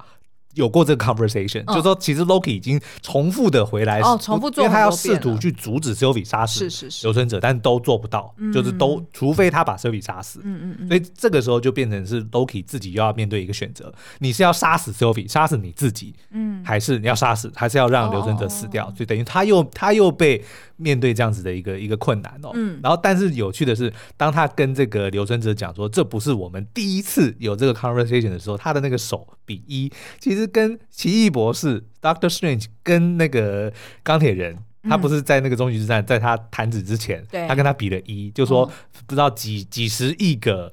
[0.57, 6.67] 有过这个 conversation，、嗯、就是说其实 Loki 已经重复的回来，哦，重复做，因为他要试图去阻止 Sylvie 杀死
[7.03, 18.87] 留存者，但都做不到，嗯、就是都除非他把 Sylvie 杀死，嗯嗯嗯，所以这个时候就变成是 Loki 自己又要面对一个选择，你是要杀死 Sylvie 杀死你自己，嗯，还是你要杀死，还是要让留存者死掉？
[18.87, 20.43] 哦、所以等于他又他又被
[20.77, 33.71] 面对这样子的一个一个困难哦，嗯，然后但是有趣的是，当他跟这个留存者讲说这不是我们第一次有这个 conversation 的时候，他的那个手比一，其实跟奇异博士 Doctor Strange 跟那个
[34.03, 37.47] 钢铁人，嗯、他不是在那个终极之战，在他弹指之前，对。
[37.47, 38.69] 他跟他比了一，就说
[39.07, 40.71] 不知道几几十亿个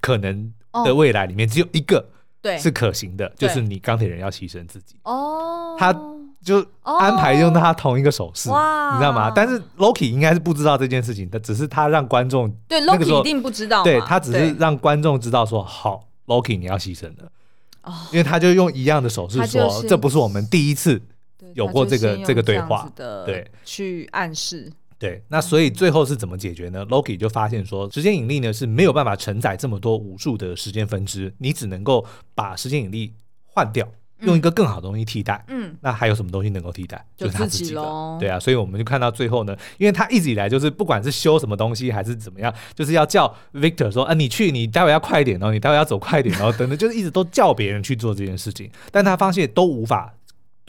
[0.00, 0.52] 可能
[0.84, 2.10] 的未来里面，只有一个
[2.42, 2.58] 对。
[2.58, 4.96] 是可行的，就是你钢铁人要牺牲自己。
[5.04, 5.94] 哦，他
[6.42, 9.30] 就安排用他同一个手势，哦、你知道吗？
[9.32, 17.30] 但是 Loki 应该是不知道这件事情的，只是他让观众对 Loki 一定不知道，对他只是让观众知道说好，Loki 你要牺牲了。
[18.12, 21.00] 因为他就用一样的手势说，这不是我们第一次
[21.54, 22.90] 有过这个这个对话，
[23.26, 24.70] 对，去暗示。
[24.98, 33.14] 对，那所以最后是怎么解决呢？Loki 就发现说，时间引力呢是没有办法承载这么多无数的时间分支，你只能够把时间引力
[33.46, 33.88] 换掉。
[34.22, 37.04] 用一个更好的东西替代，嗯，那还有什么东西能够替代？
[37.16, 50.14] 就是他自己的，对啊，所以我们就看到最后呢，因为他一直以来就是不管是修什么东西还是怎么样，就是要叫 Victor 说，啊，你去，你待会要快一点哦，你待会要走快一点哦，等等，就是一直都叫别人去做这件事情，但他发现都无法。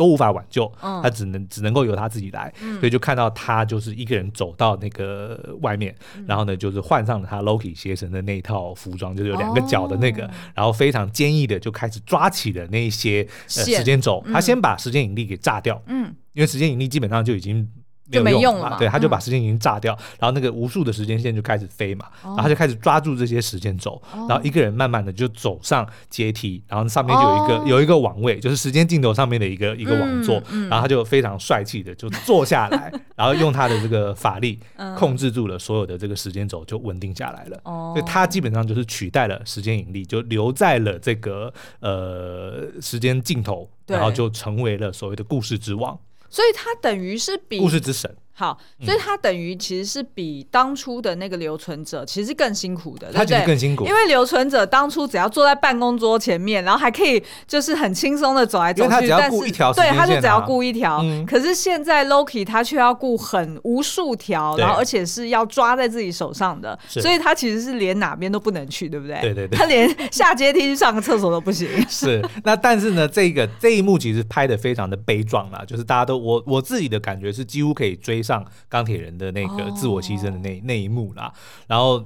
[0.01, 17.69] 都无法挽救，他只能只能够由他自己来，所以就看到他就是一个人走到那个外面，然后呢，就是换上了他 Loki 邪神的那一套服装，就是有两个角的那个，然后非常坚毅的就开始抓起了那一些时间轴，他先把时间引力给炸掉，嗯，因为时间引力基本上就已经。
[18.12, 34.60] 就没用了嘛，对，他就把时间已经炸掉，然后那个无数的时间线就开始飞嘛，然后他就开始抓住这些时间轴，然后一个人慢慢的就走上阶梯，然后上面就有一个有一个王位，就是时间尽头上面的一个一个王座，然后他就非常帅气的就坐下来， 然后用他的这个法力
[34.97, 37.62] 控制住了所有的这个时间轴，就稳定下来了。
[37.63, 45.97] 所以他基本上就是取代了时间引力，就留在了这个呃时间尽头，然后就成为了所谓的故事之王。
[46.32, 48.15] 所以他等于是比故事之神。
[48.41, 61.04] 好，所以他等于其实是比当初的那个留存者其实更辛苦的，他觉得更辛苦，因为留存者当初只要坐在办公桌前面，然后还可以就是很轻松的走来走去，他只要顾一条，对，他就只要顾一条。
[61.27, 69.21] 可是现在 Loki 他却要顾很无数条，然后而且是要抓在自己手上的，所以他其实是连哪边都不能去，对不对？
[69.21, 71.69] 对对对，他连下阶梯去上个厕所都不行。
[71.88, 78.31] 是，那但是呢，这个这一幕其实拍的非常的悲壮啦，就是大家都我我自己的感觉是几乎可以追上
[78.70, 80.63] 钢铁人的那个自我牺牲的那、oh.
[80.63, 81.34] 那一幕啦，
[81.67, 82.06] 然后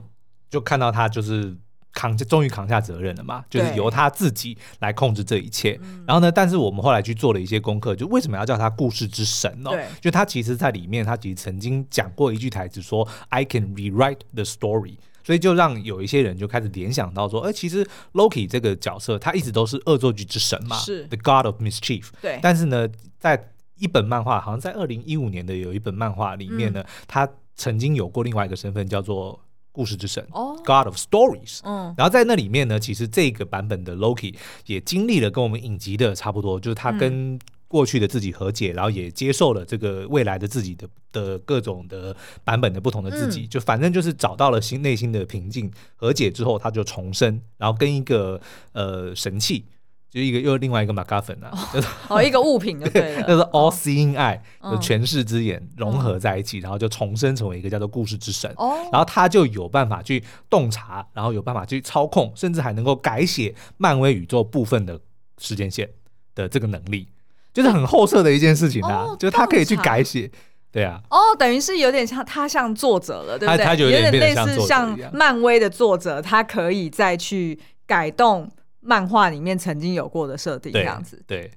[0.50, 1.56] 就看到他就是
[1.92, 5.80] 扛，终于扛下责任了嘛，就是由他自己来控制这一切。
[6.06, 9.72] 然后呢，但是我们后来去做了一些功课，就为什么要叫他故事之神呢？
[9.72, 17.84] 对就他其实在里面，他其实曾经讲过一句台词说：“I can rewrite the story。”所以就让有一些人就开始联想到说：“哎，其实
[18.14, 29.40] Loki 这个角色他一直都是恶作剧之神嘛，是 The God of Mischief。”对，但是呢，在一本漫画，好像在二零一五年的有一本漫画里面呢，嗯、他曾经有过另外一个身份，叫做
[29.72, 31.60] 故事之神、哦、God of Stories。
[31.64, 34.34] 嗯，然后在那里面呢，其实这个版本的 Loki
[34.66, 48.40] 也经历了跟我们影集的差不多，就是他跟过去的自己和解，嗯、然后也接受了这个未来的自己的的各种的版本的不同的自己，嗯、就反正就是找到了心内心的平静，和解之后他就重生，然后跟一个
[48.72, 49.66] 呃神器。
[50.16, 51.52] 就一个又另外一个 MacGuffin 啊，
[52.08, 58.50] 哦， 一个物品就对了， 就是 All Seeing Eye 的全视之眼融合在一起，然后就重生成为一个叫做故事之神。
[58.94, 64.98] 然后他就有办法去洞察，然后有办法去操控，甚至还能够改写漫威宇宙部分的
[65.38, 65.90] 时间线
[66.34, 67.10] 的这个能力，
[67.54, 69.14] 就是很后设的一件事情啊。
[69.20, 70.32] 就是他可以去改写，
[70.72, 71.02] 对啊。
[71.10, 73.66] 哦，等于是有点像他像作者了，对不对？
[73.80, 78.50] 有点类似像漫威的作者，他可以再去改动。
[78.86, 81.52] 漫画里面曾经有过的设定这样子，对，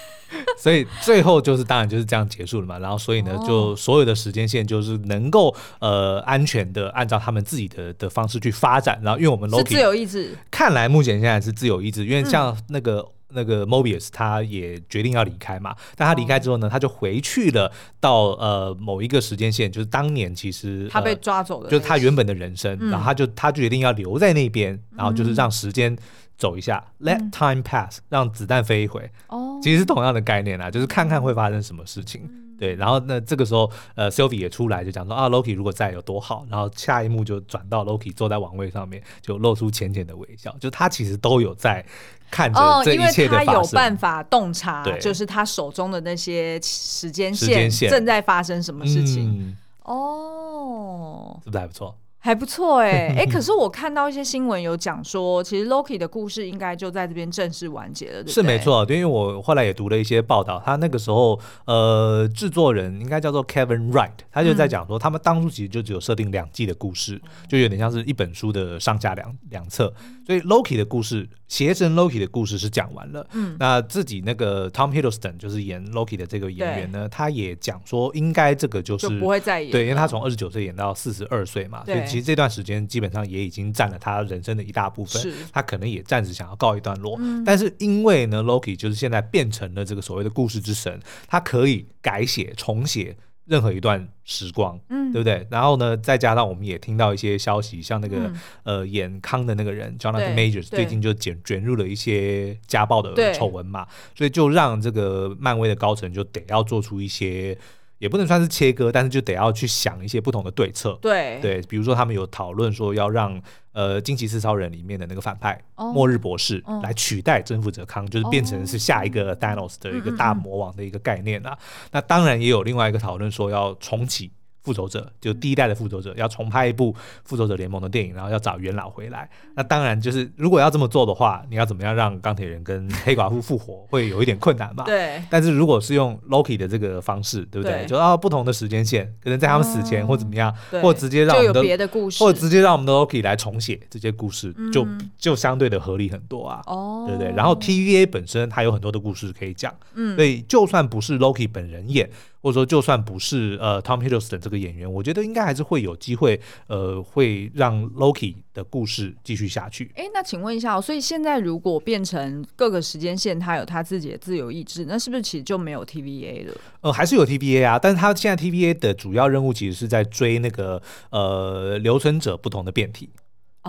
[0.56, 2.78] 所以最后就是当然就是这样结束了嘛。
[2.78, 8.98] 然后所以呢，就所有的时间线就是能够呃安全的按照他们自己的的方式去发展。
[9.02, 15.74] 然后因为我们 Loki 是自由意志，看来目前现在是自由意志，因为像那个、嗯、那个 Mobius 他也决定要离开嘛。
[15.96, 22.76] 但他离开之后呢，他就回去了到呃某一个时间线，就是当年其实、呃、他被抓走的，就是他原本的人生。
[22.80, 25.96] 嗯、然后他就他决定要留在那边，然后就是让时间。
[26.36, 29.10] 走一下，Let time pass，让子弹飞一回。
[29.26, 32.26] 哦，其实是同样的概念啊，就是看看会发生什么事情。
[32.58, 36.46] 对，然后那这个时候，呃，Sylvie 也出来就讲说啊，Loki 如果在有多好。
[36.48, 40.56] 然后下一幕就转到 Loki 坐在王位上面，就露出浅浅的微笑。
[40.58, 41.84] 就他其实都有在
[42.30, 43.46] 看着这一切的发生。
[43.46, 49.56] 他有办法洞察，就是他手中的那些时间线正在发生什么事情。
[49.82, 51.96] 哦，是不是还不错？
[52.22, 58.32] 还不错哎、欸，哎、欸，可是我看到一些新闻有讲说，其实 Loki 的故事应该就在这边正式完结了，对不对？
[58.34, 69.90] 是没错，对，因为我后来也读了一些报道，他那个时候呃，制作人应该叫做 Kevin Wright，他就在讲说，他们当初其实就只有设定两季的故事，嗯、就有点像是一本书的上下两两册，
[70.30, 73.26] 所以 Loki 的故事，邪神 Loki 的故事是讲完了。
[73.32, 85.20] 嗯，那自己那个 Tom Hiddleston 就是演 Loki 的这个演员呢，他也讲说，应该这个就是就不会再演，对，因为他从二十九岁演到四十二岁嘛，所以其实这段时间基本上也已经占了他人生的一大部分，
[85.52, 87.16] 他可能也暂时想要告一段落。
[87.18, 93.16] 嗯、但是因为呢，Loki 就是现在变成了这个所谓的故事之神，他可以改写、重写
[93.50, 95.44] 任何一段时光，嗯，对不对？
[95.50, 107.58] 然后呢，再加上我们也听到一些消息，像那个、嗯、呃演康的那个人 Jonathan Majors 最近就卷卷入了一些家暴的丑闻嘛，所以就让这个漫威的高层就得要做出一些。
[108.00, 110.98] 也不能算是切割，但是就得要去想一些不同的对策。
[111.00, 113.40] 对对，比如说他们有讨论说要让
[113.72, 121.50] 呃惊奇四超人里面的那个反派、哦、末日博士来取代征服者康，就是变成是下一个 Thanos 的一个大魔王的一个概念啊。
[121.52, 124.32] 嗯嗯，那当然也有另外一个讨论说要重启。
[124.62, 126.94] 复仇者就第一代的复仇者要重拍一部
[127.24, 129.28] 复仇者联盟的电影，然后要找元老回来。
[129.54, 134.84] 那当然就是如果要这么做的话，你要怎么样让钢铁人跟黑寡妇复活，会有一点困难吧？
[134.84, 135.22] 对。
[135.30, 137.80] 但是如果是用 Loki 的这个方式，对不对？
[137.80, 144.86] 对就要不同的时间线，可能在他们死前或怎么样，嗯、或直接让我们的，别的故事，或直接让我们的 Loki 来重写这些故事，就
[145.16, 146.62] 就相对的合理很多啊。
[146.66, 147.32] 哦、嗯，对不对？
[147.34, 152.10] 然后 TVA 本身它有很多的故事可以讲，嗯，所以就算不是 Loki 本人演。
[152.42, 159.90] 或者说，就算不是呃 Tom Hiddleston 这个演员，我觉得应该还是会有机会，呃，会让 Loki 的故事继续下去。
[159.94, 166.54] 哎，那请问一下，所以现在如果变成各个时间线，他有他自己的自由意志，那是不是其实就没有 TVA 了？
[166.80, 170.80] 呃，还是有 TVA 啊，但是他现在 TVA 的主要任务其实是在追那个
[171.10, 173.10] 呃留存者不同的变体。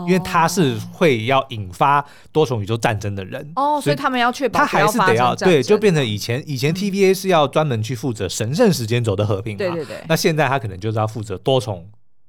[0.08, 11.86] 因为他是会要引发多重宇宙战争的人哦，所以他们要确保他还是得要对，就变成以前以前 TVA 是要专门去负责神圣时间轴的和平嘛，对对对，那现在他可能就是要负责多重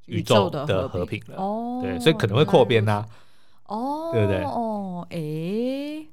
[0.07, 1.23] 宇宙的和平。
[1.29, 1.37] 了。
[1.37, 3.05] 哦，对，所以可能会扩编呐，
[3.67, 4.43] 哦，对不对？
[4.43, 6.07] 哦，哎。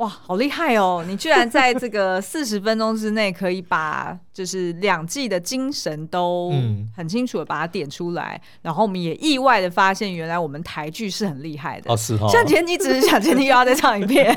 [0.00, 1.04] 哇，好厉害哦！
[1.06, 6.50] 你居然在这个四十分钟之内可以把就是两季的精神都
[6.96, 11.92] 很清楚的把它点出来，嗯、然后我们也意外的发现，原来我们台剧是很厉害的。
[11.92, 12.26] 哦，是哦。
[12.32, 14.34] 像前你只是想前期又要再唱一遍。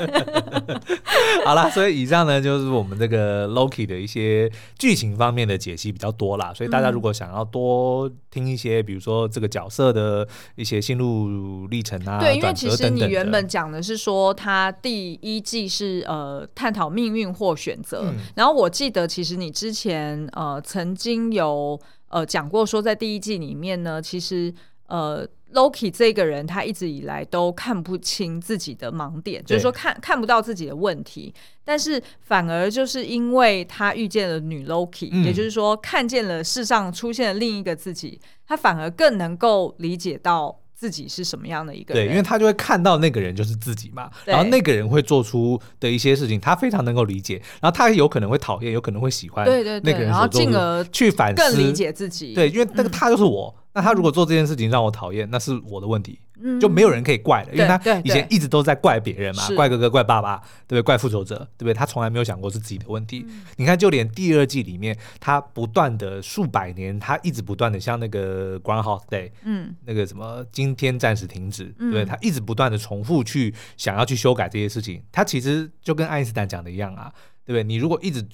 [1.46, 15.53] 好了，所以以上呢就是我们这个 Loki 的一些剧情方面的解析比较多啦，所以大家如果想要多听一些，比如说这个角色的一些心路历程啊，对，因为其实你原本讲的是说他第一季。
[15.54, 24.52] 既是呃探讨命运或选择，嗯、然后我记得其实你之前呃曾经有呃讲过说，在第一季里面呢，其实
[24.88, 31.32] 呃 Loki 这个人他一直以来都看不清自己的盲点，就是说看看不到自己的问题，
[31.64, 40.58] 但是反而就是因为他遇见了女 Loki，、嗯、也就是说看见了世上出现了另一个自己，他反而更能够理解到。
[40.74, 42.06] 自己是什么样的一个人？
[42.06, 52.34] 对，因为他就会看到那个人就是自己嘛，然后那个人会做出的一些事情，他非常能够理解，然后他有可能会讨厌，有可能会喜欢，对对对，那个人，然后进而去反思，更理解自己。
[52.34, 53.54] 对，因为那个他就是我。
[53.56, 60.36] 嗯那他如果做这件事情让我讨厌，那是我的问题，嗯、就没有人可以怪了，因为他以前一直都在怪别人嘛，怪哥哥、怪爸爸，
[60.68, 60.82] 对不对？
[60.82, 61.74] 怪复仇者，对不对？
[61.74, 63.24] 他从来没有想过是自己的问题。
[63.28, 75.02] 嗯、你看，就连第二季里面，他不断的数百年，他一直不断的像那个 Groundhog Day，嗯，那个什么今天暂时停止，嗯、对，他一直不断的重复去想要去修改这些事情。
[75.10, 77.12] 他其实就跟爱因斯坦讲的一样啊，
[77.44, 77.64] 对不对？
[77.64, 78.24] 你如果一直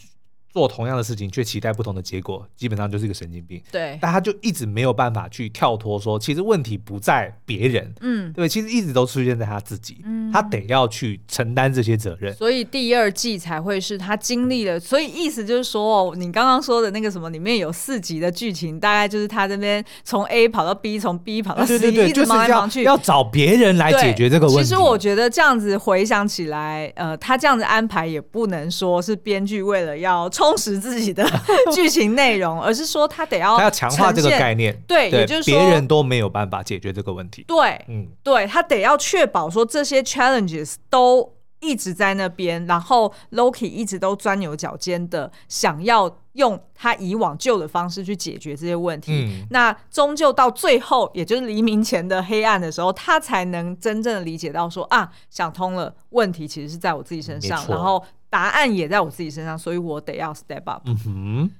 [0.52, 3.62] 做同样的事情却期待不同的结果，基本上就是一个神经病。
[3.70, 12.34] 对，但他就一直没有办法去跳脱说，其实问题不在别人，嗯，对，其实一直都出现在他自己，嗯，他得要去承担这些责任。
[12.34, 24.62] 所以第二季才会是他经历了，所以意思就是说，你刚刚说的那个什么，里面有四集的剧情，大概就是他这边从 A 跑到 B，从 B 跑到 C，、啊、对对对，一直忙来忙去，要找别人来解决这个问题。
[24.62, 30.28] 其实我觉得这样子回想起来，呃，他这样子安排也不能说是编剧为了要。
[30.40, 31.22] 充实自己的
[31.74, 58.02] 剧情内容，而是说他得要他要强化这个概念，对，对也就是说别人都没有办法解决这个问题，对，嗯，对他得要确保说这些 challenges 都一直在那边，然后 Loki 一直都钻牛角尖的想要用他以往旧的方式去解决这些问题，嗯，那终究到最后，也就是黎明前的黑暗的时候，他才能真正的理解到说啊，想通了，问题其实是在我自己身上，然后。
[58.30, 60.82] 答案也在我自己身上，所以我得要 step up。
[60.86, 61.50] 嗯哼，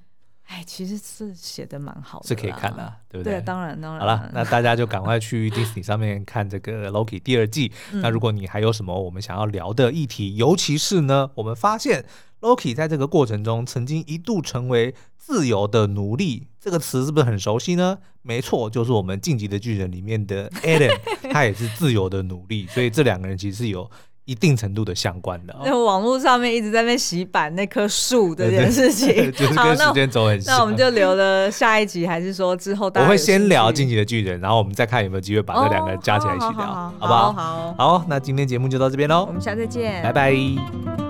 [0.47, 3.35] 哎，其实是写的蛮好的，是可以看的，对不对？
[3.35, 4.01] 对，当然当然。
[4.01, 7.73] 好了，那大家就赶快去 Disney 上面看这个 Loki 第二季。
[7.93, 8.01] 嗯。
[8.01, 12.05] 那如果你还有什么我们想要聊的议题，尤其是呢，我们发现
[12.41, 17.99] Loki 在这个过程中曾经一度成为自由的奴隶，这个词是不是很熟悉呢？
[18.23, 20.97] 没错，就是我们《晋级的巨人》里面的 Adam，
[21.33, 23.91] 他也是自由的奴隶，所以这两个人其实是有。
[24.31, 30.55] 一定程度的相关的、哦，那网络上面一直在那洗版那棵树的这件事情， 就是跟时间走很像。
[30.55, 33.05] 那我们就留了下一集，还是说之后大家？
[33.05, 37.33] 我会先聊《进击的巨人》，然后我们再看有没有机会把这两个加起来一起聊，哦、好，好，好，好，好不好？
[37.33, 41.10] 好，好，那今天节目就到这边喽，我们下次见，拜拜。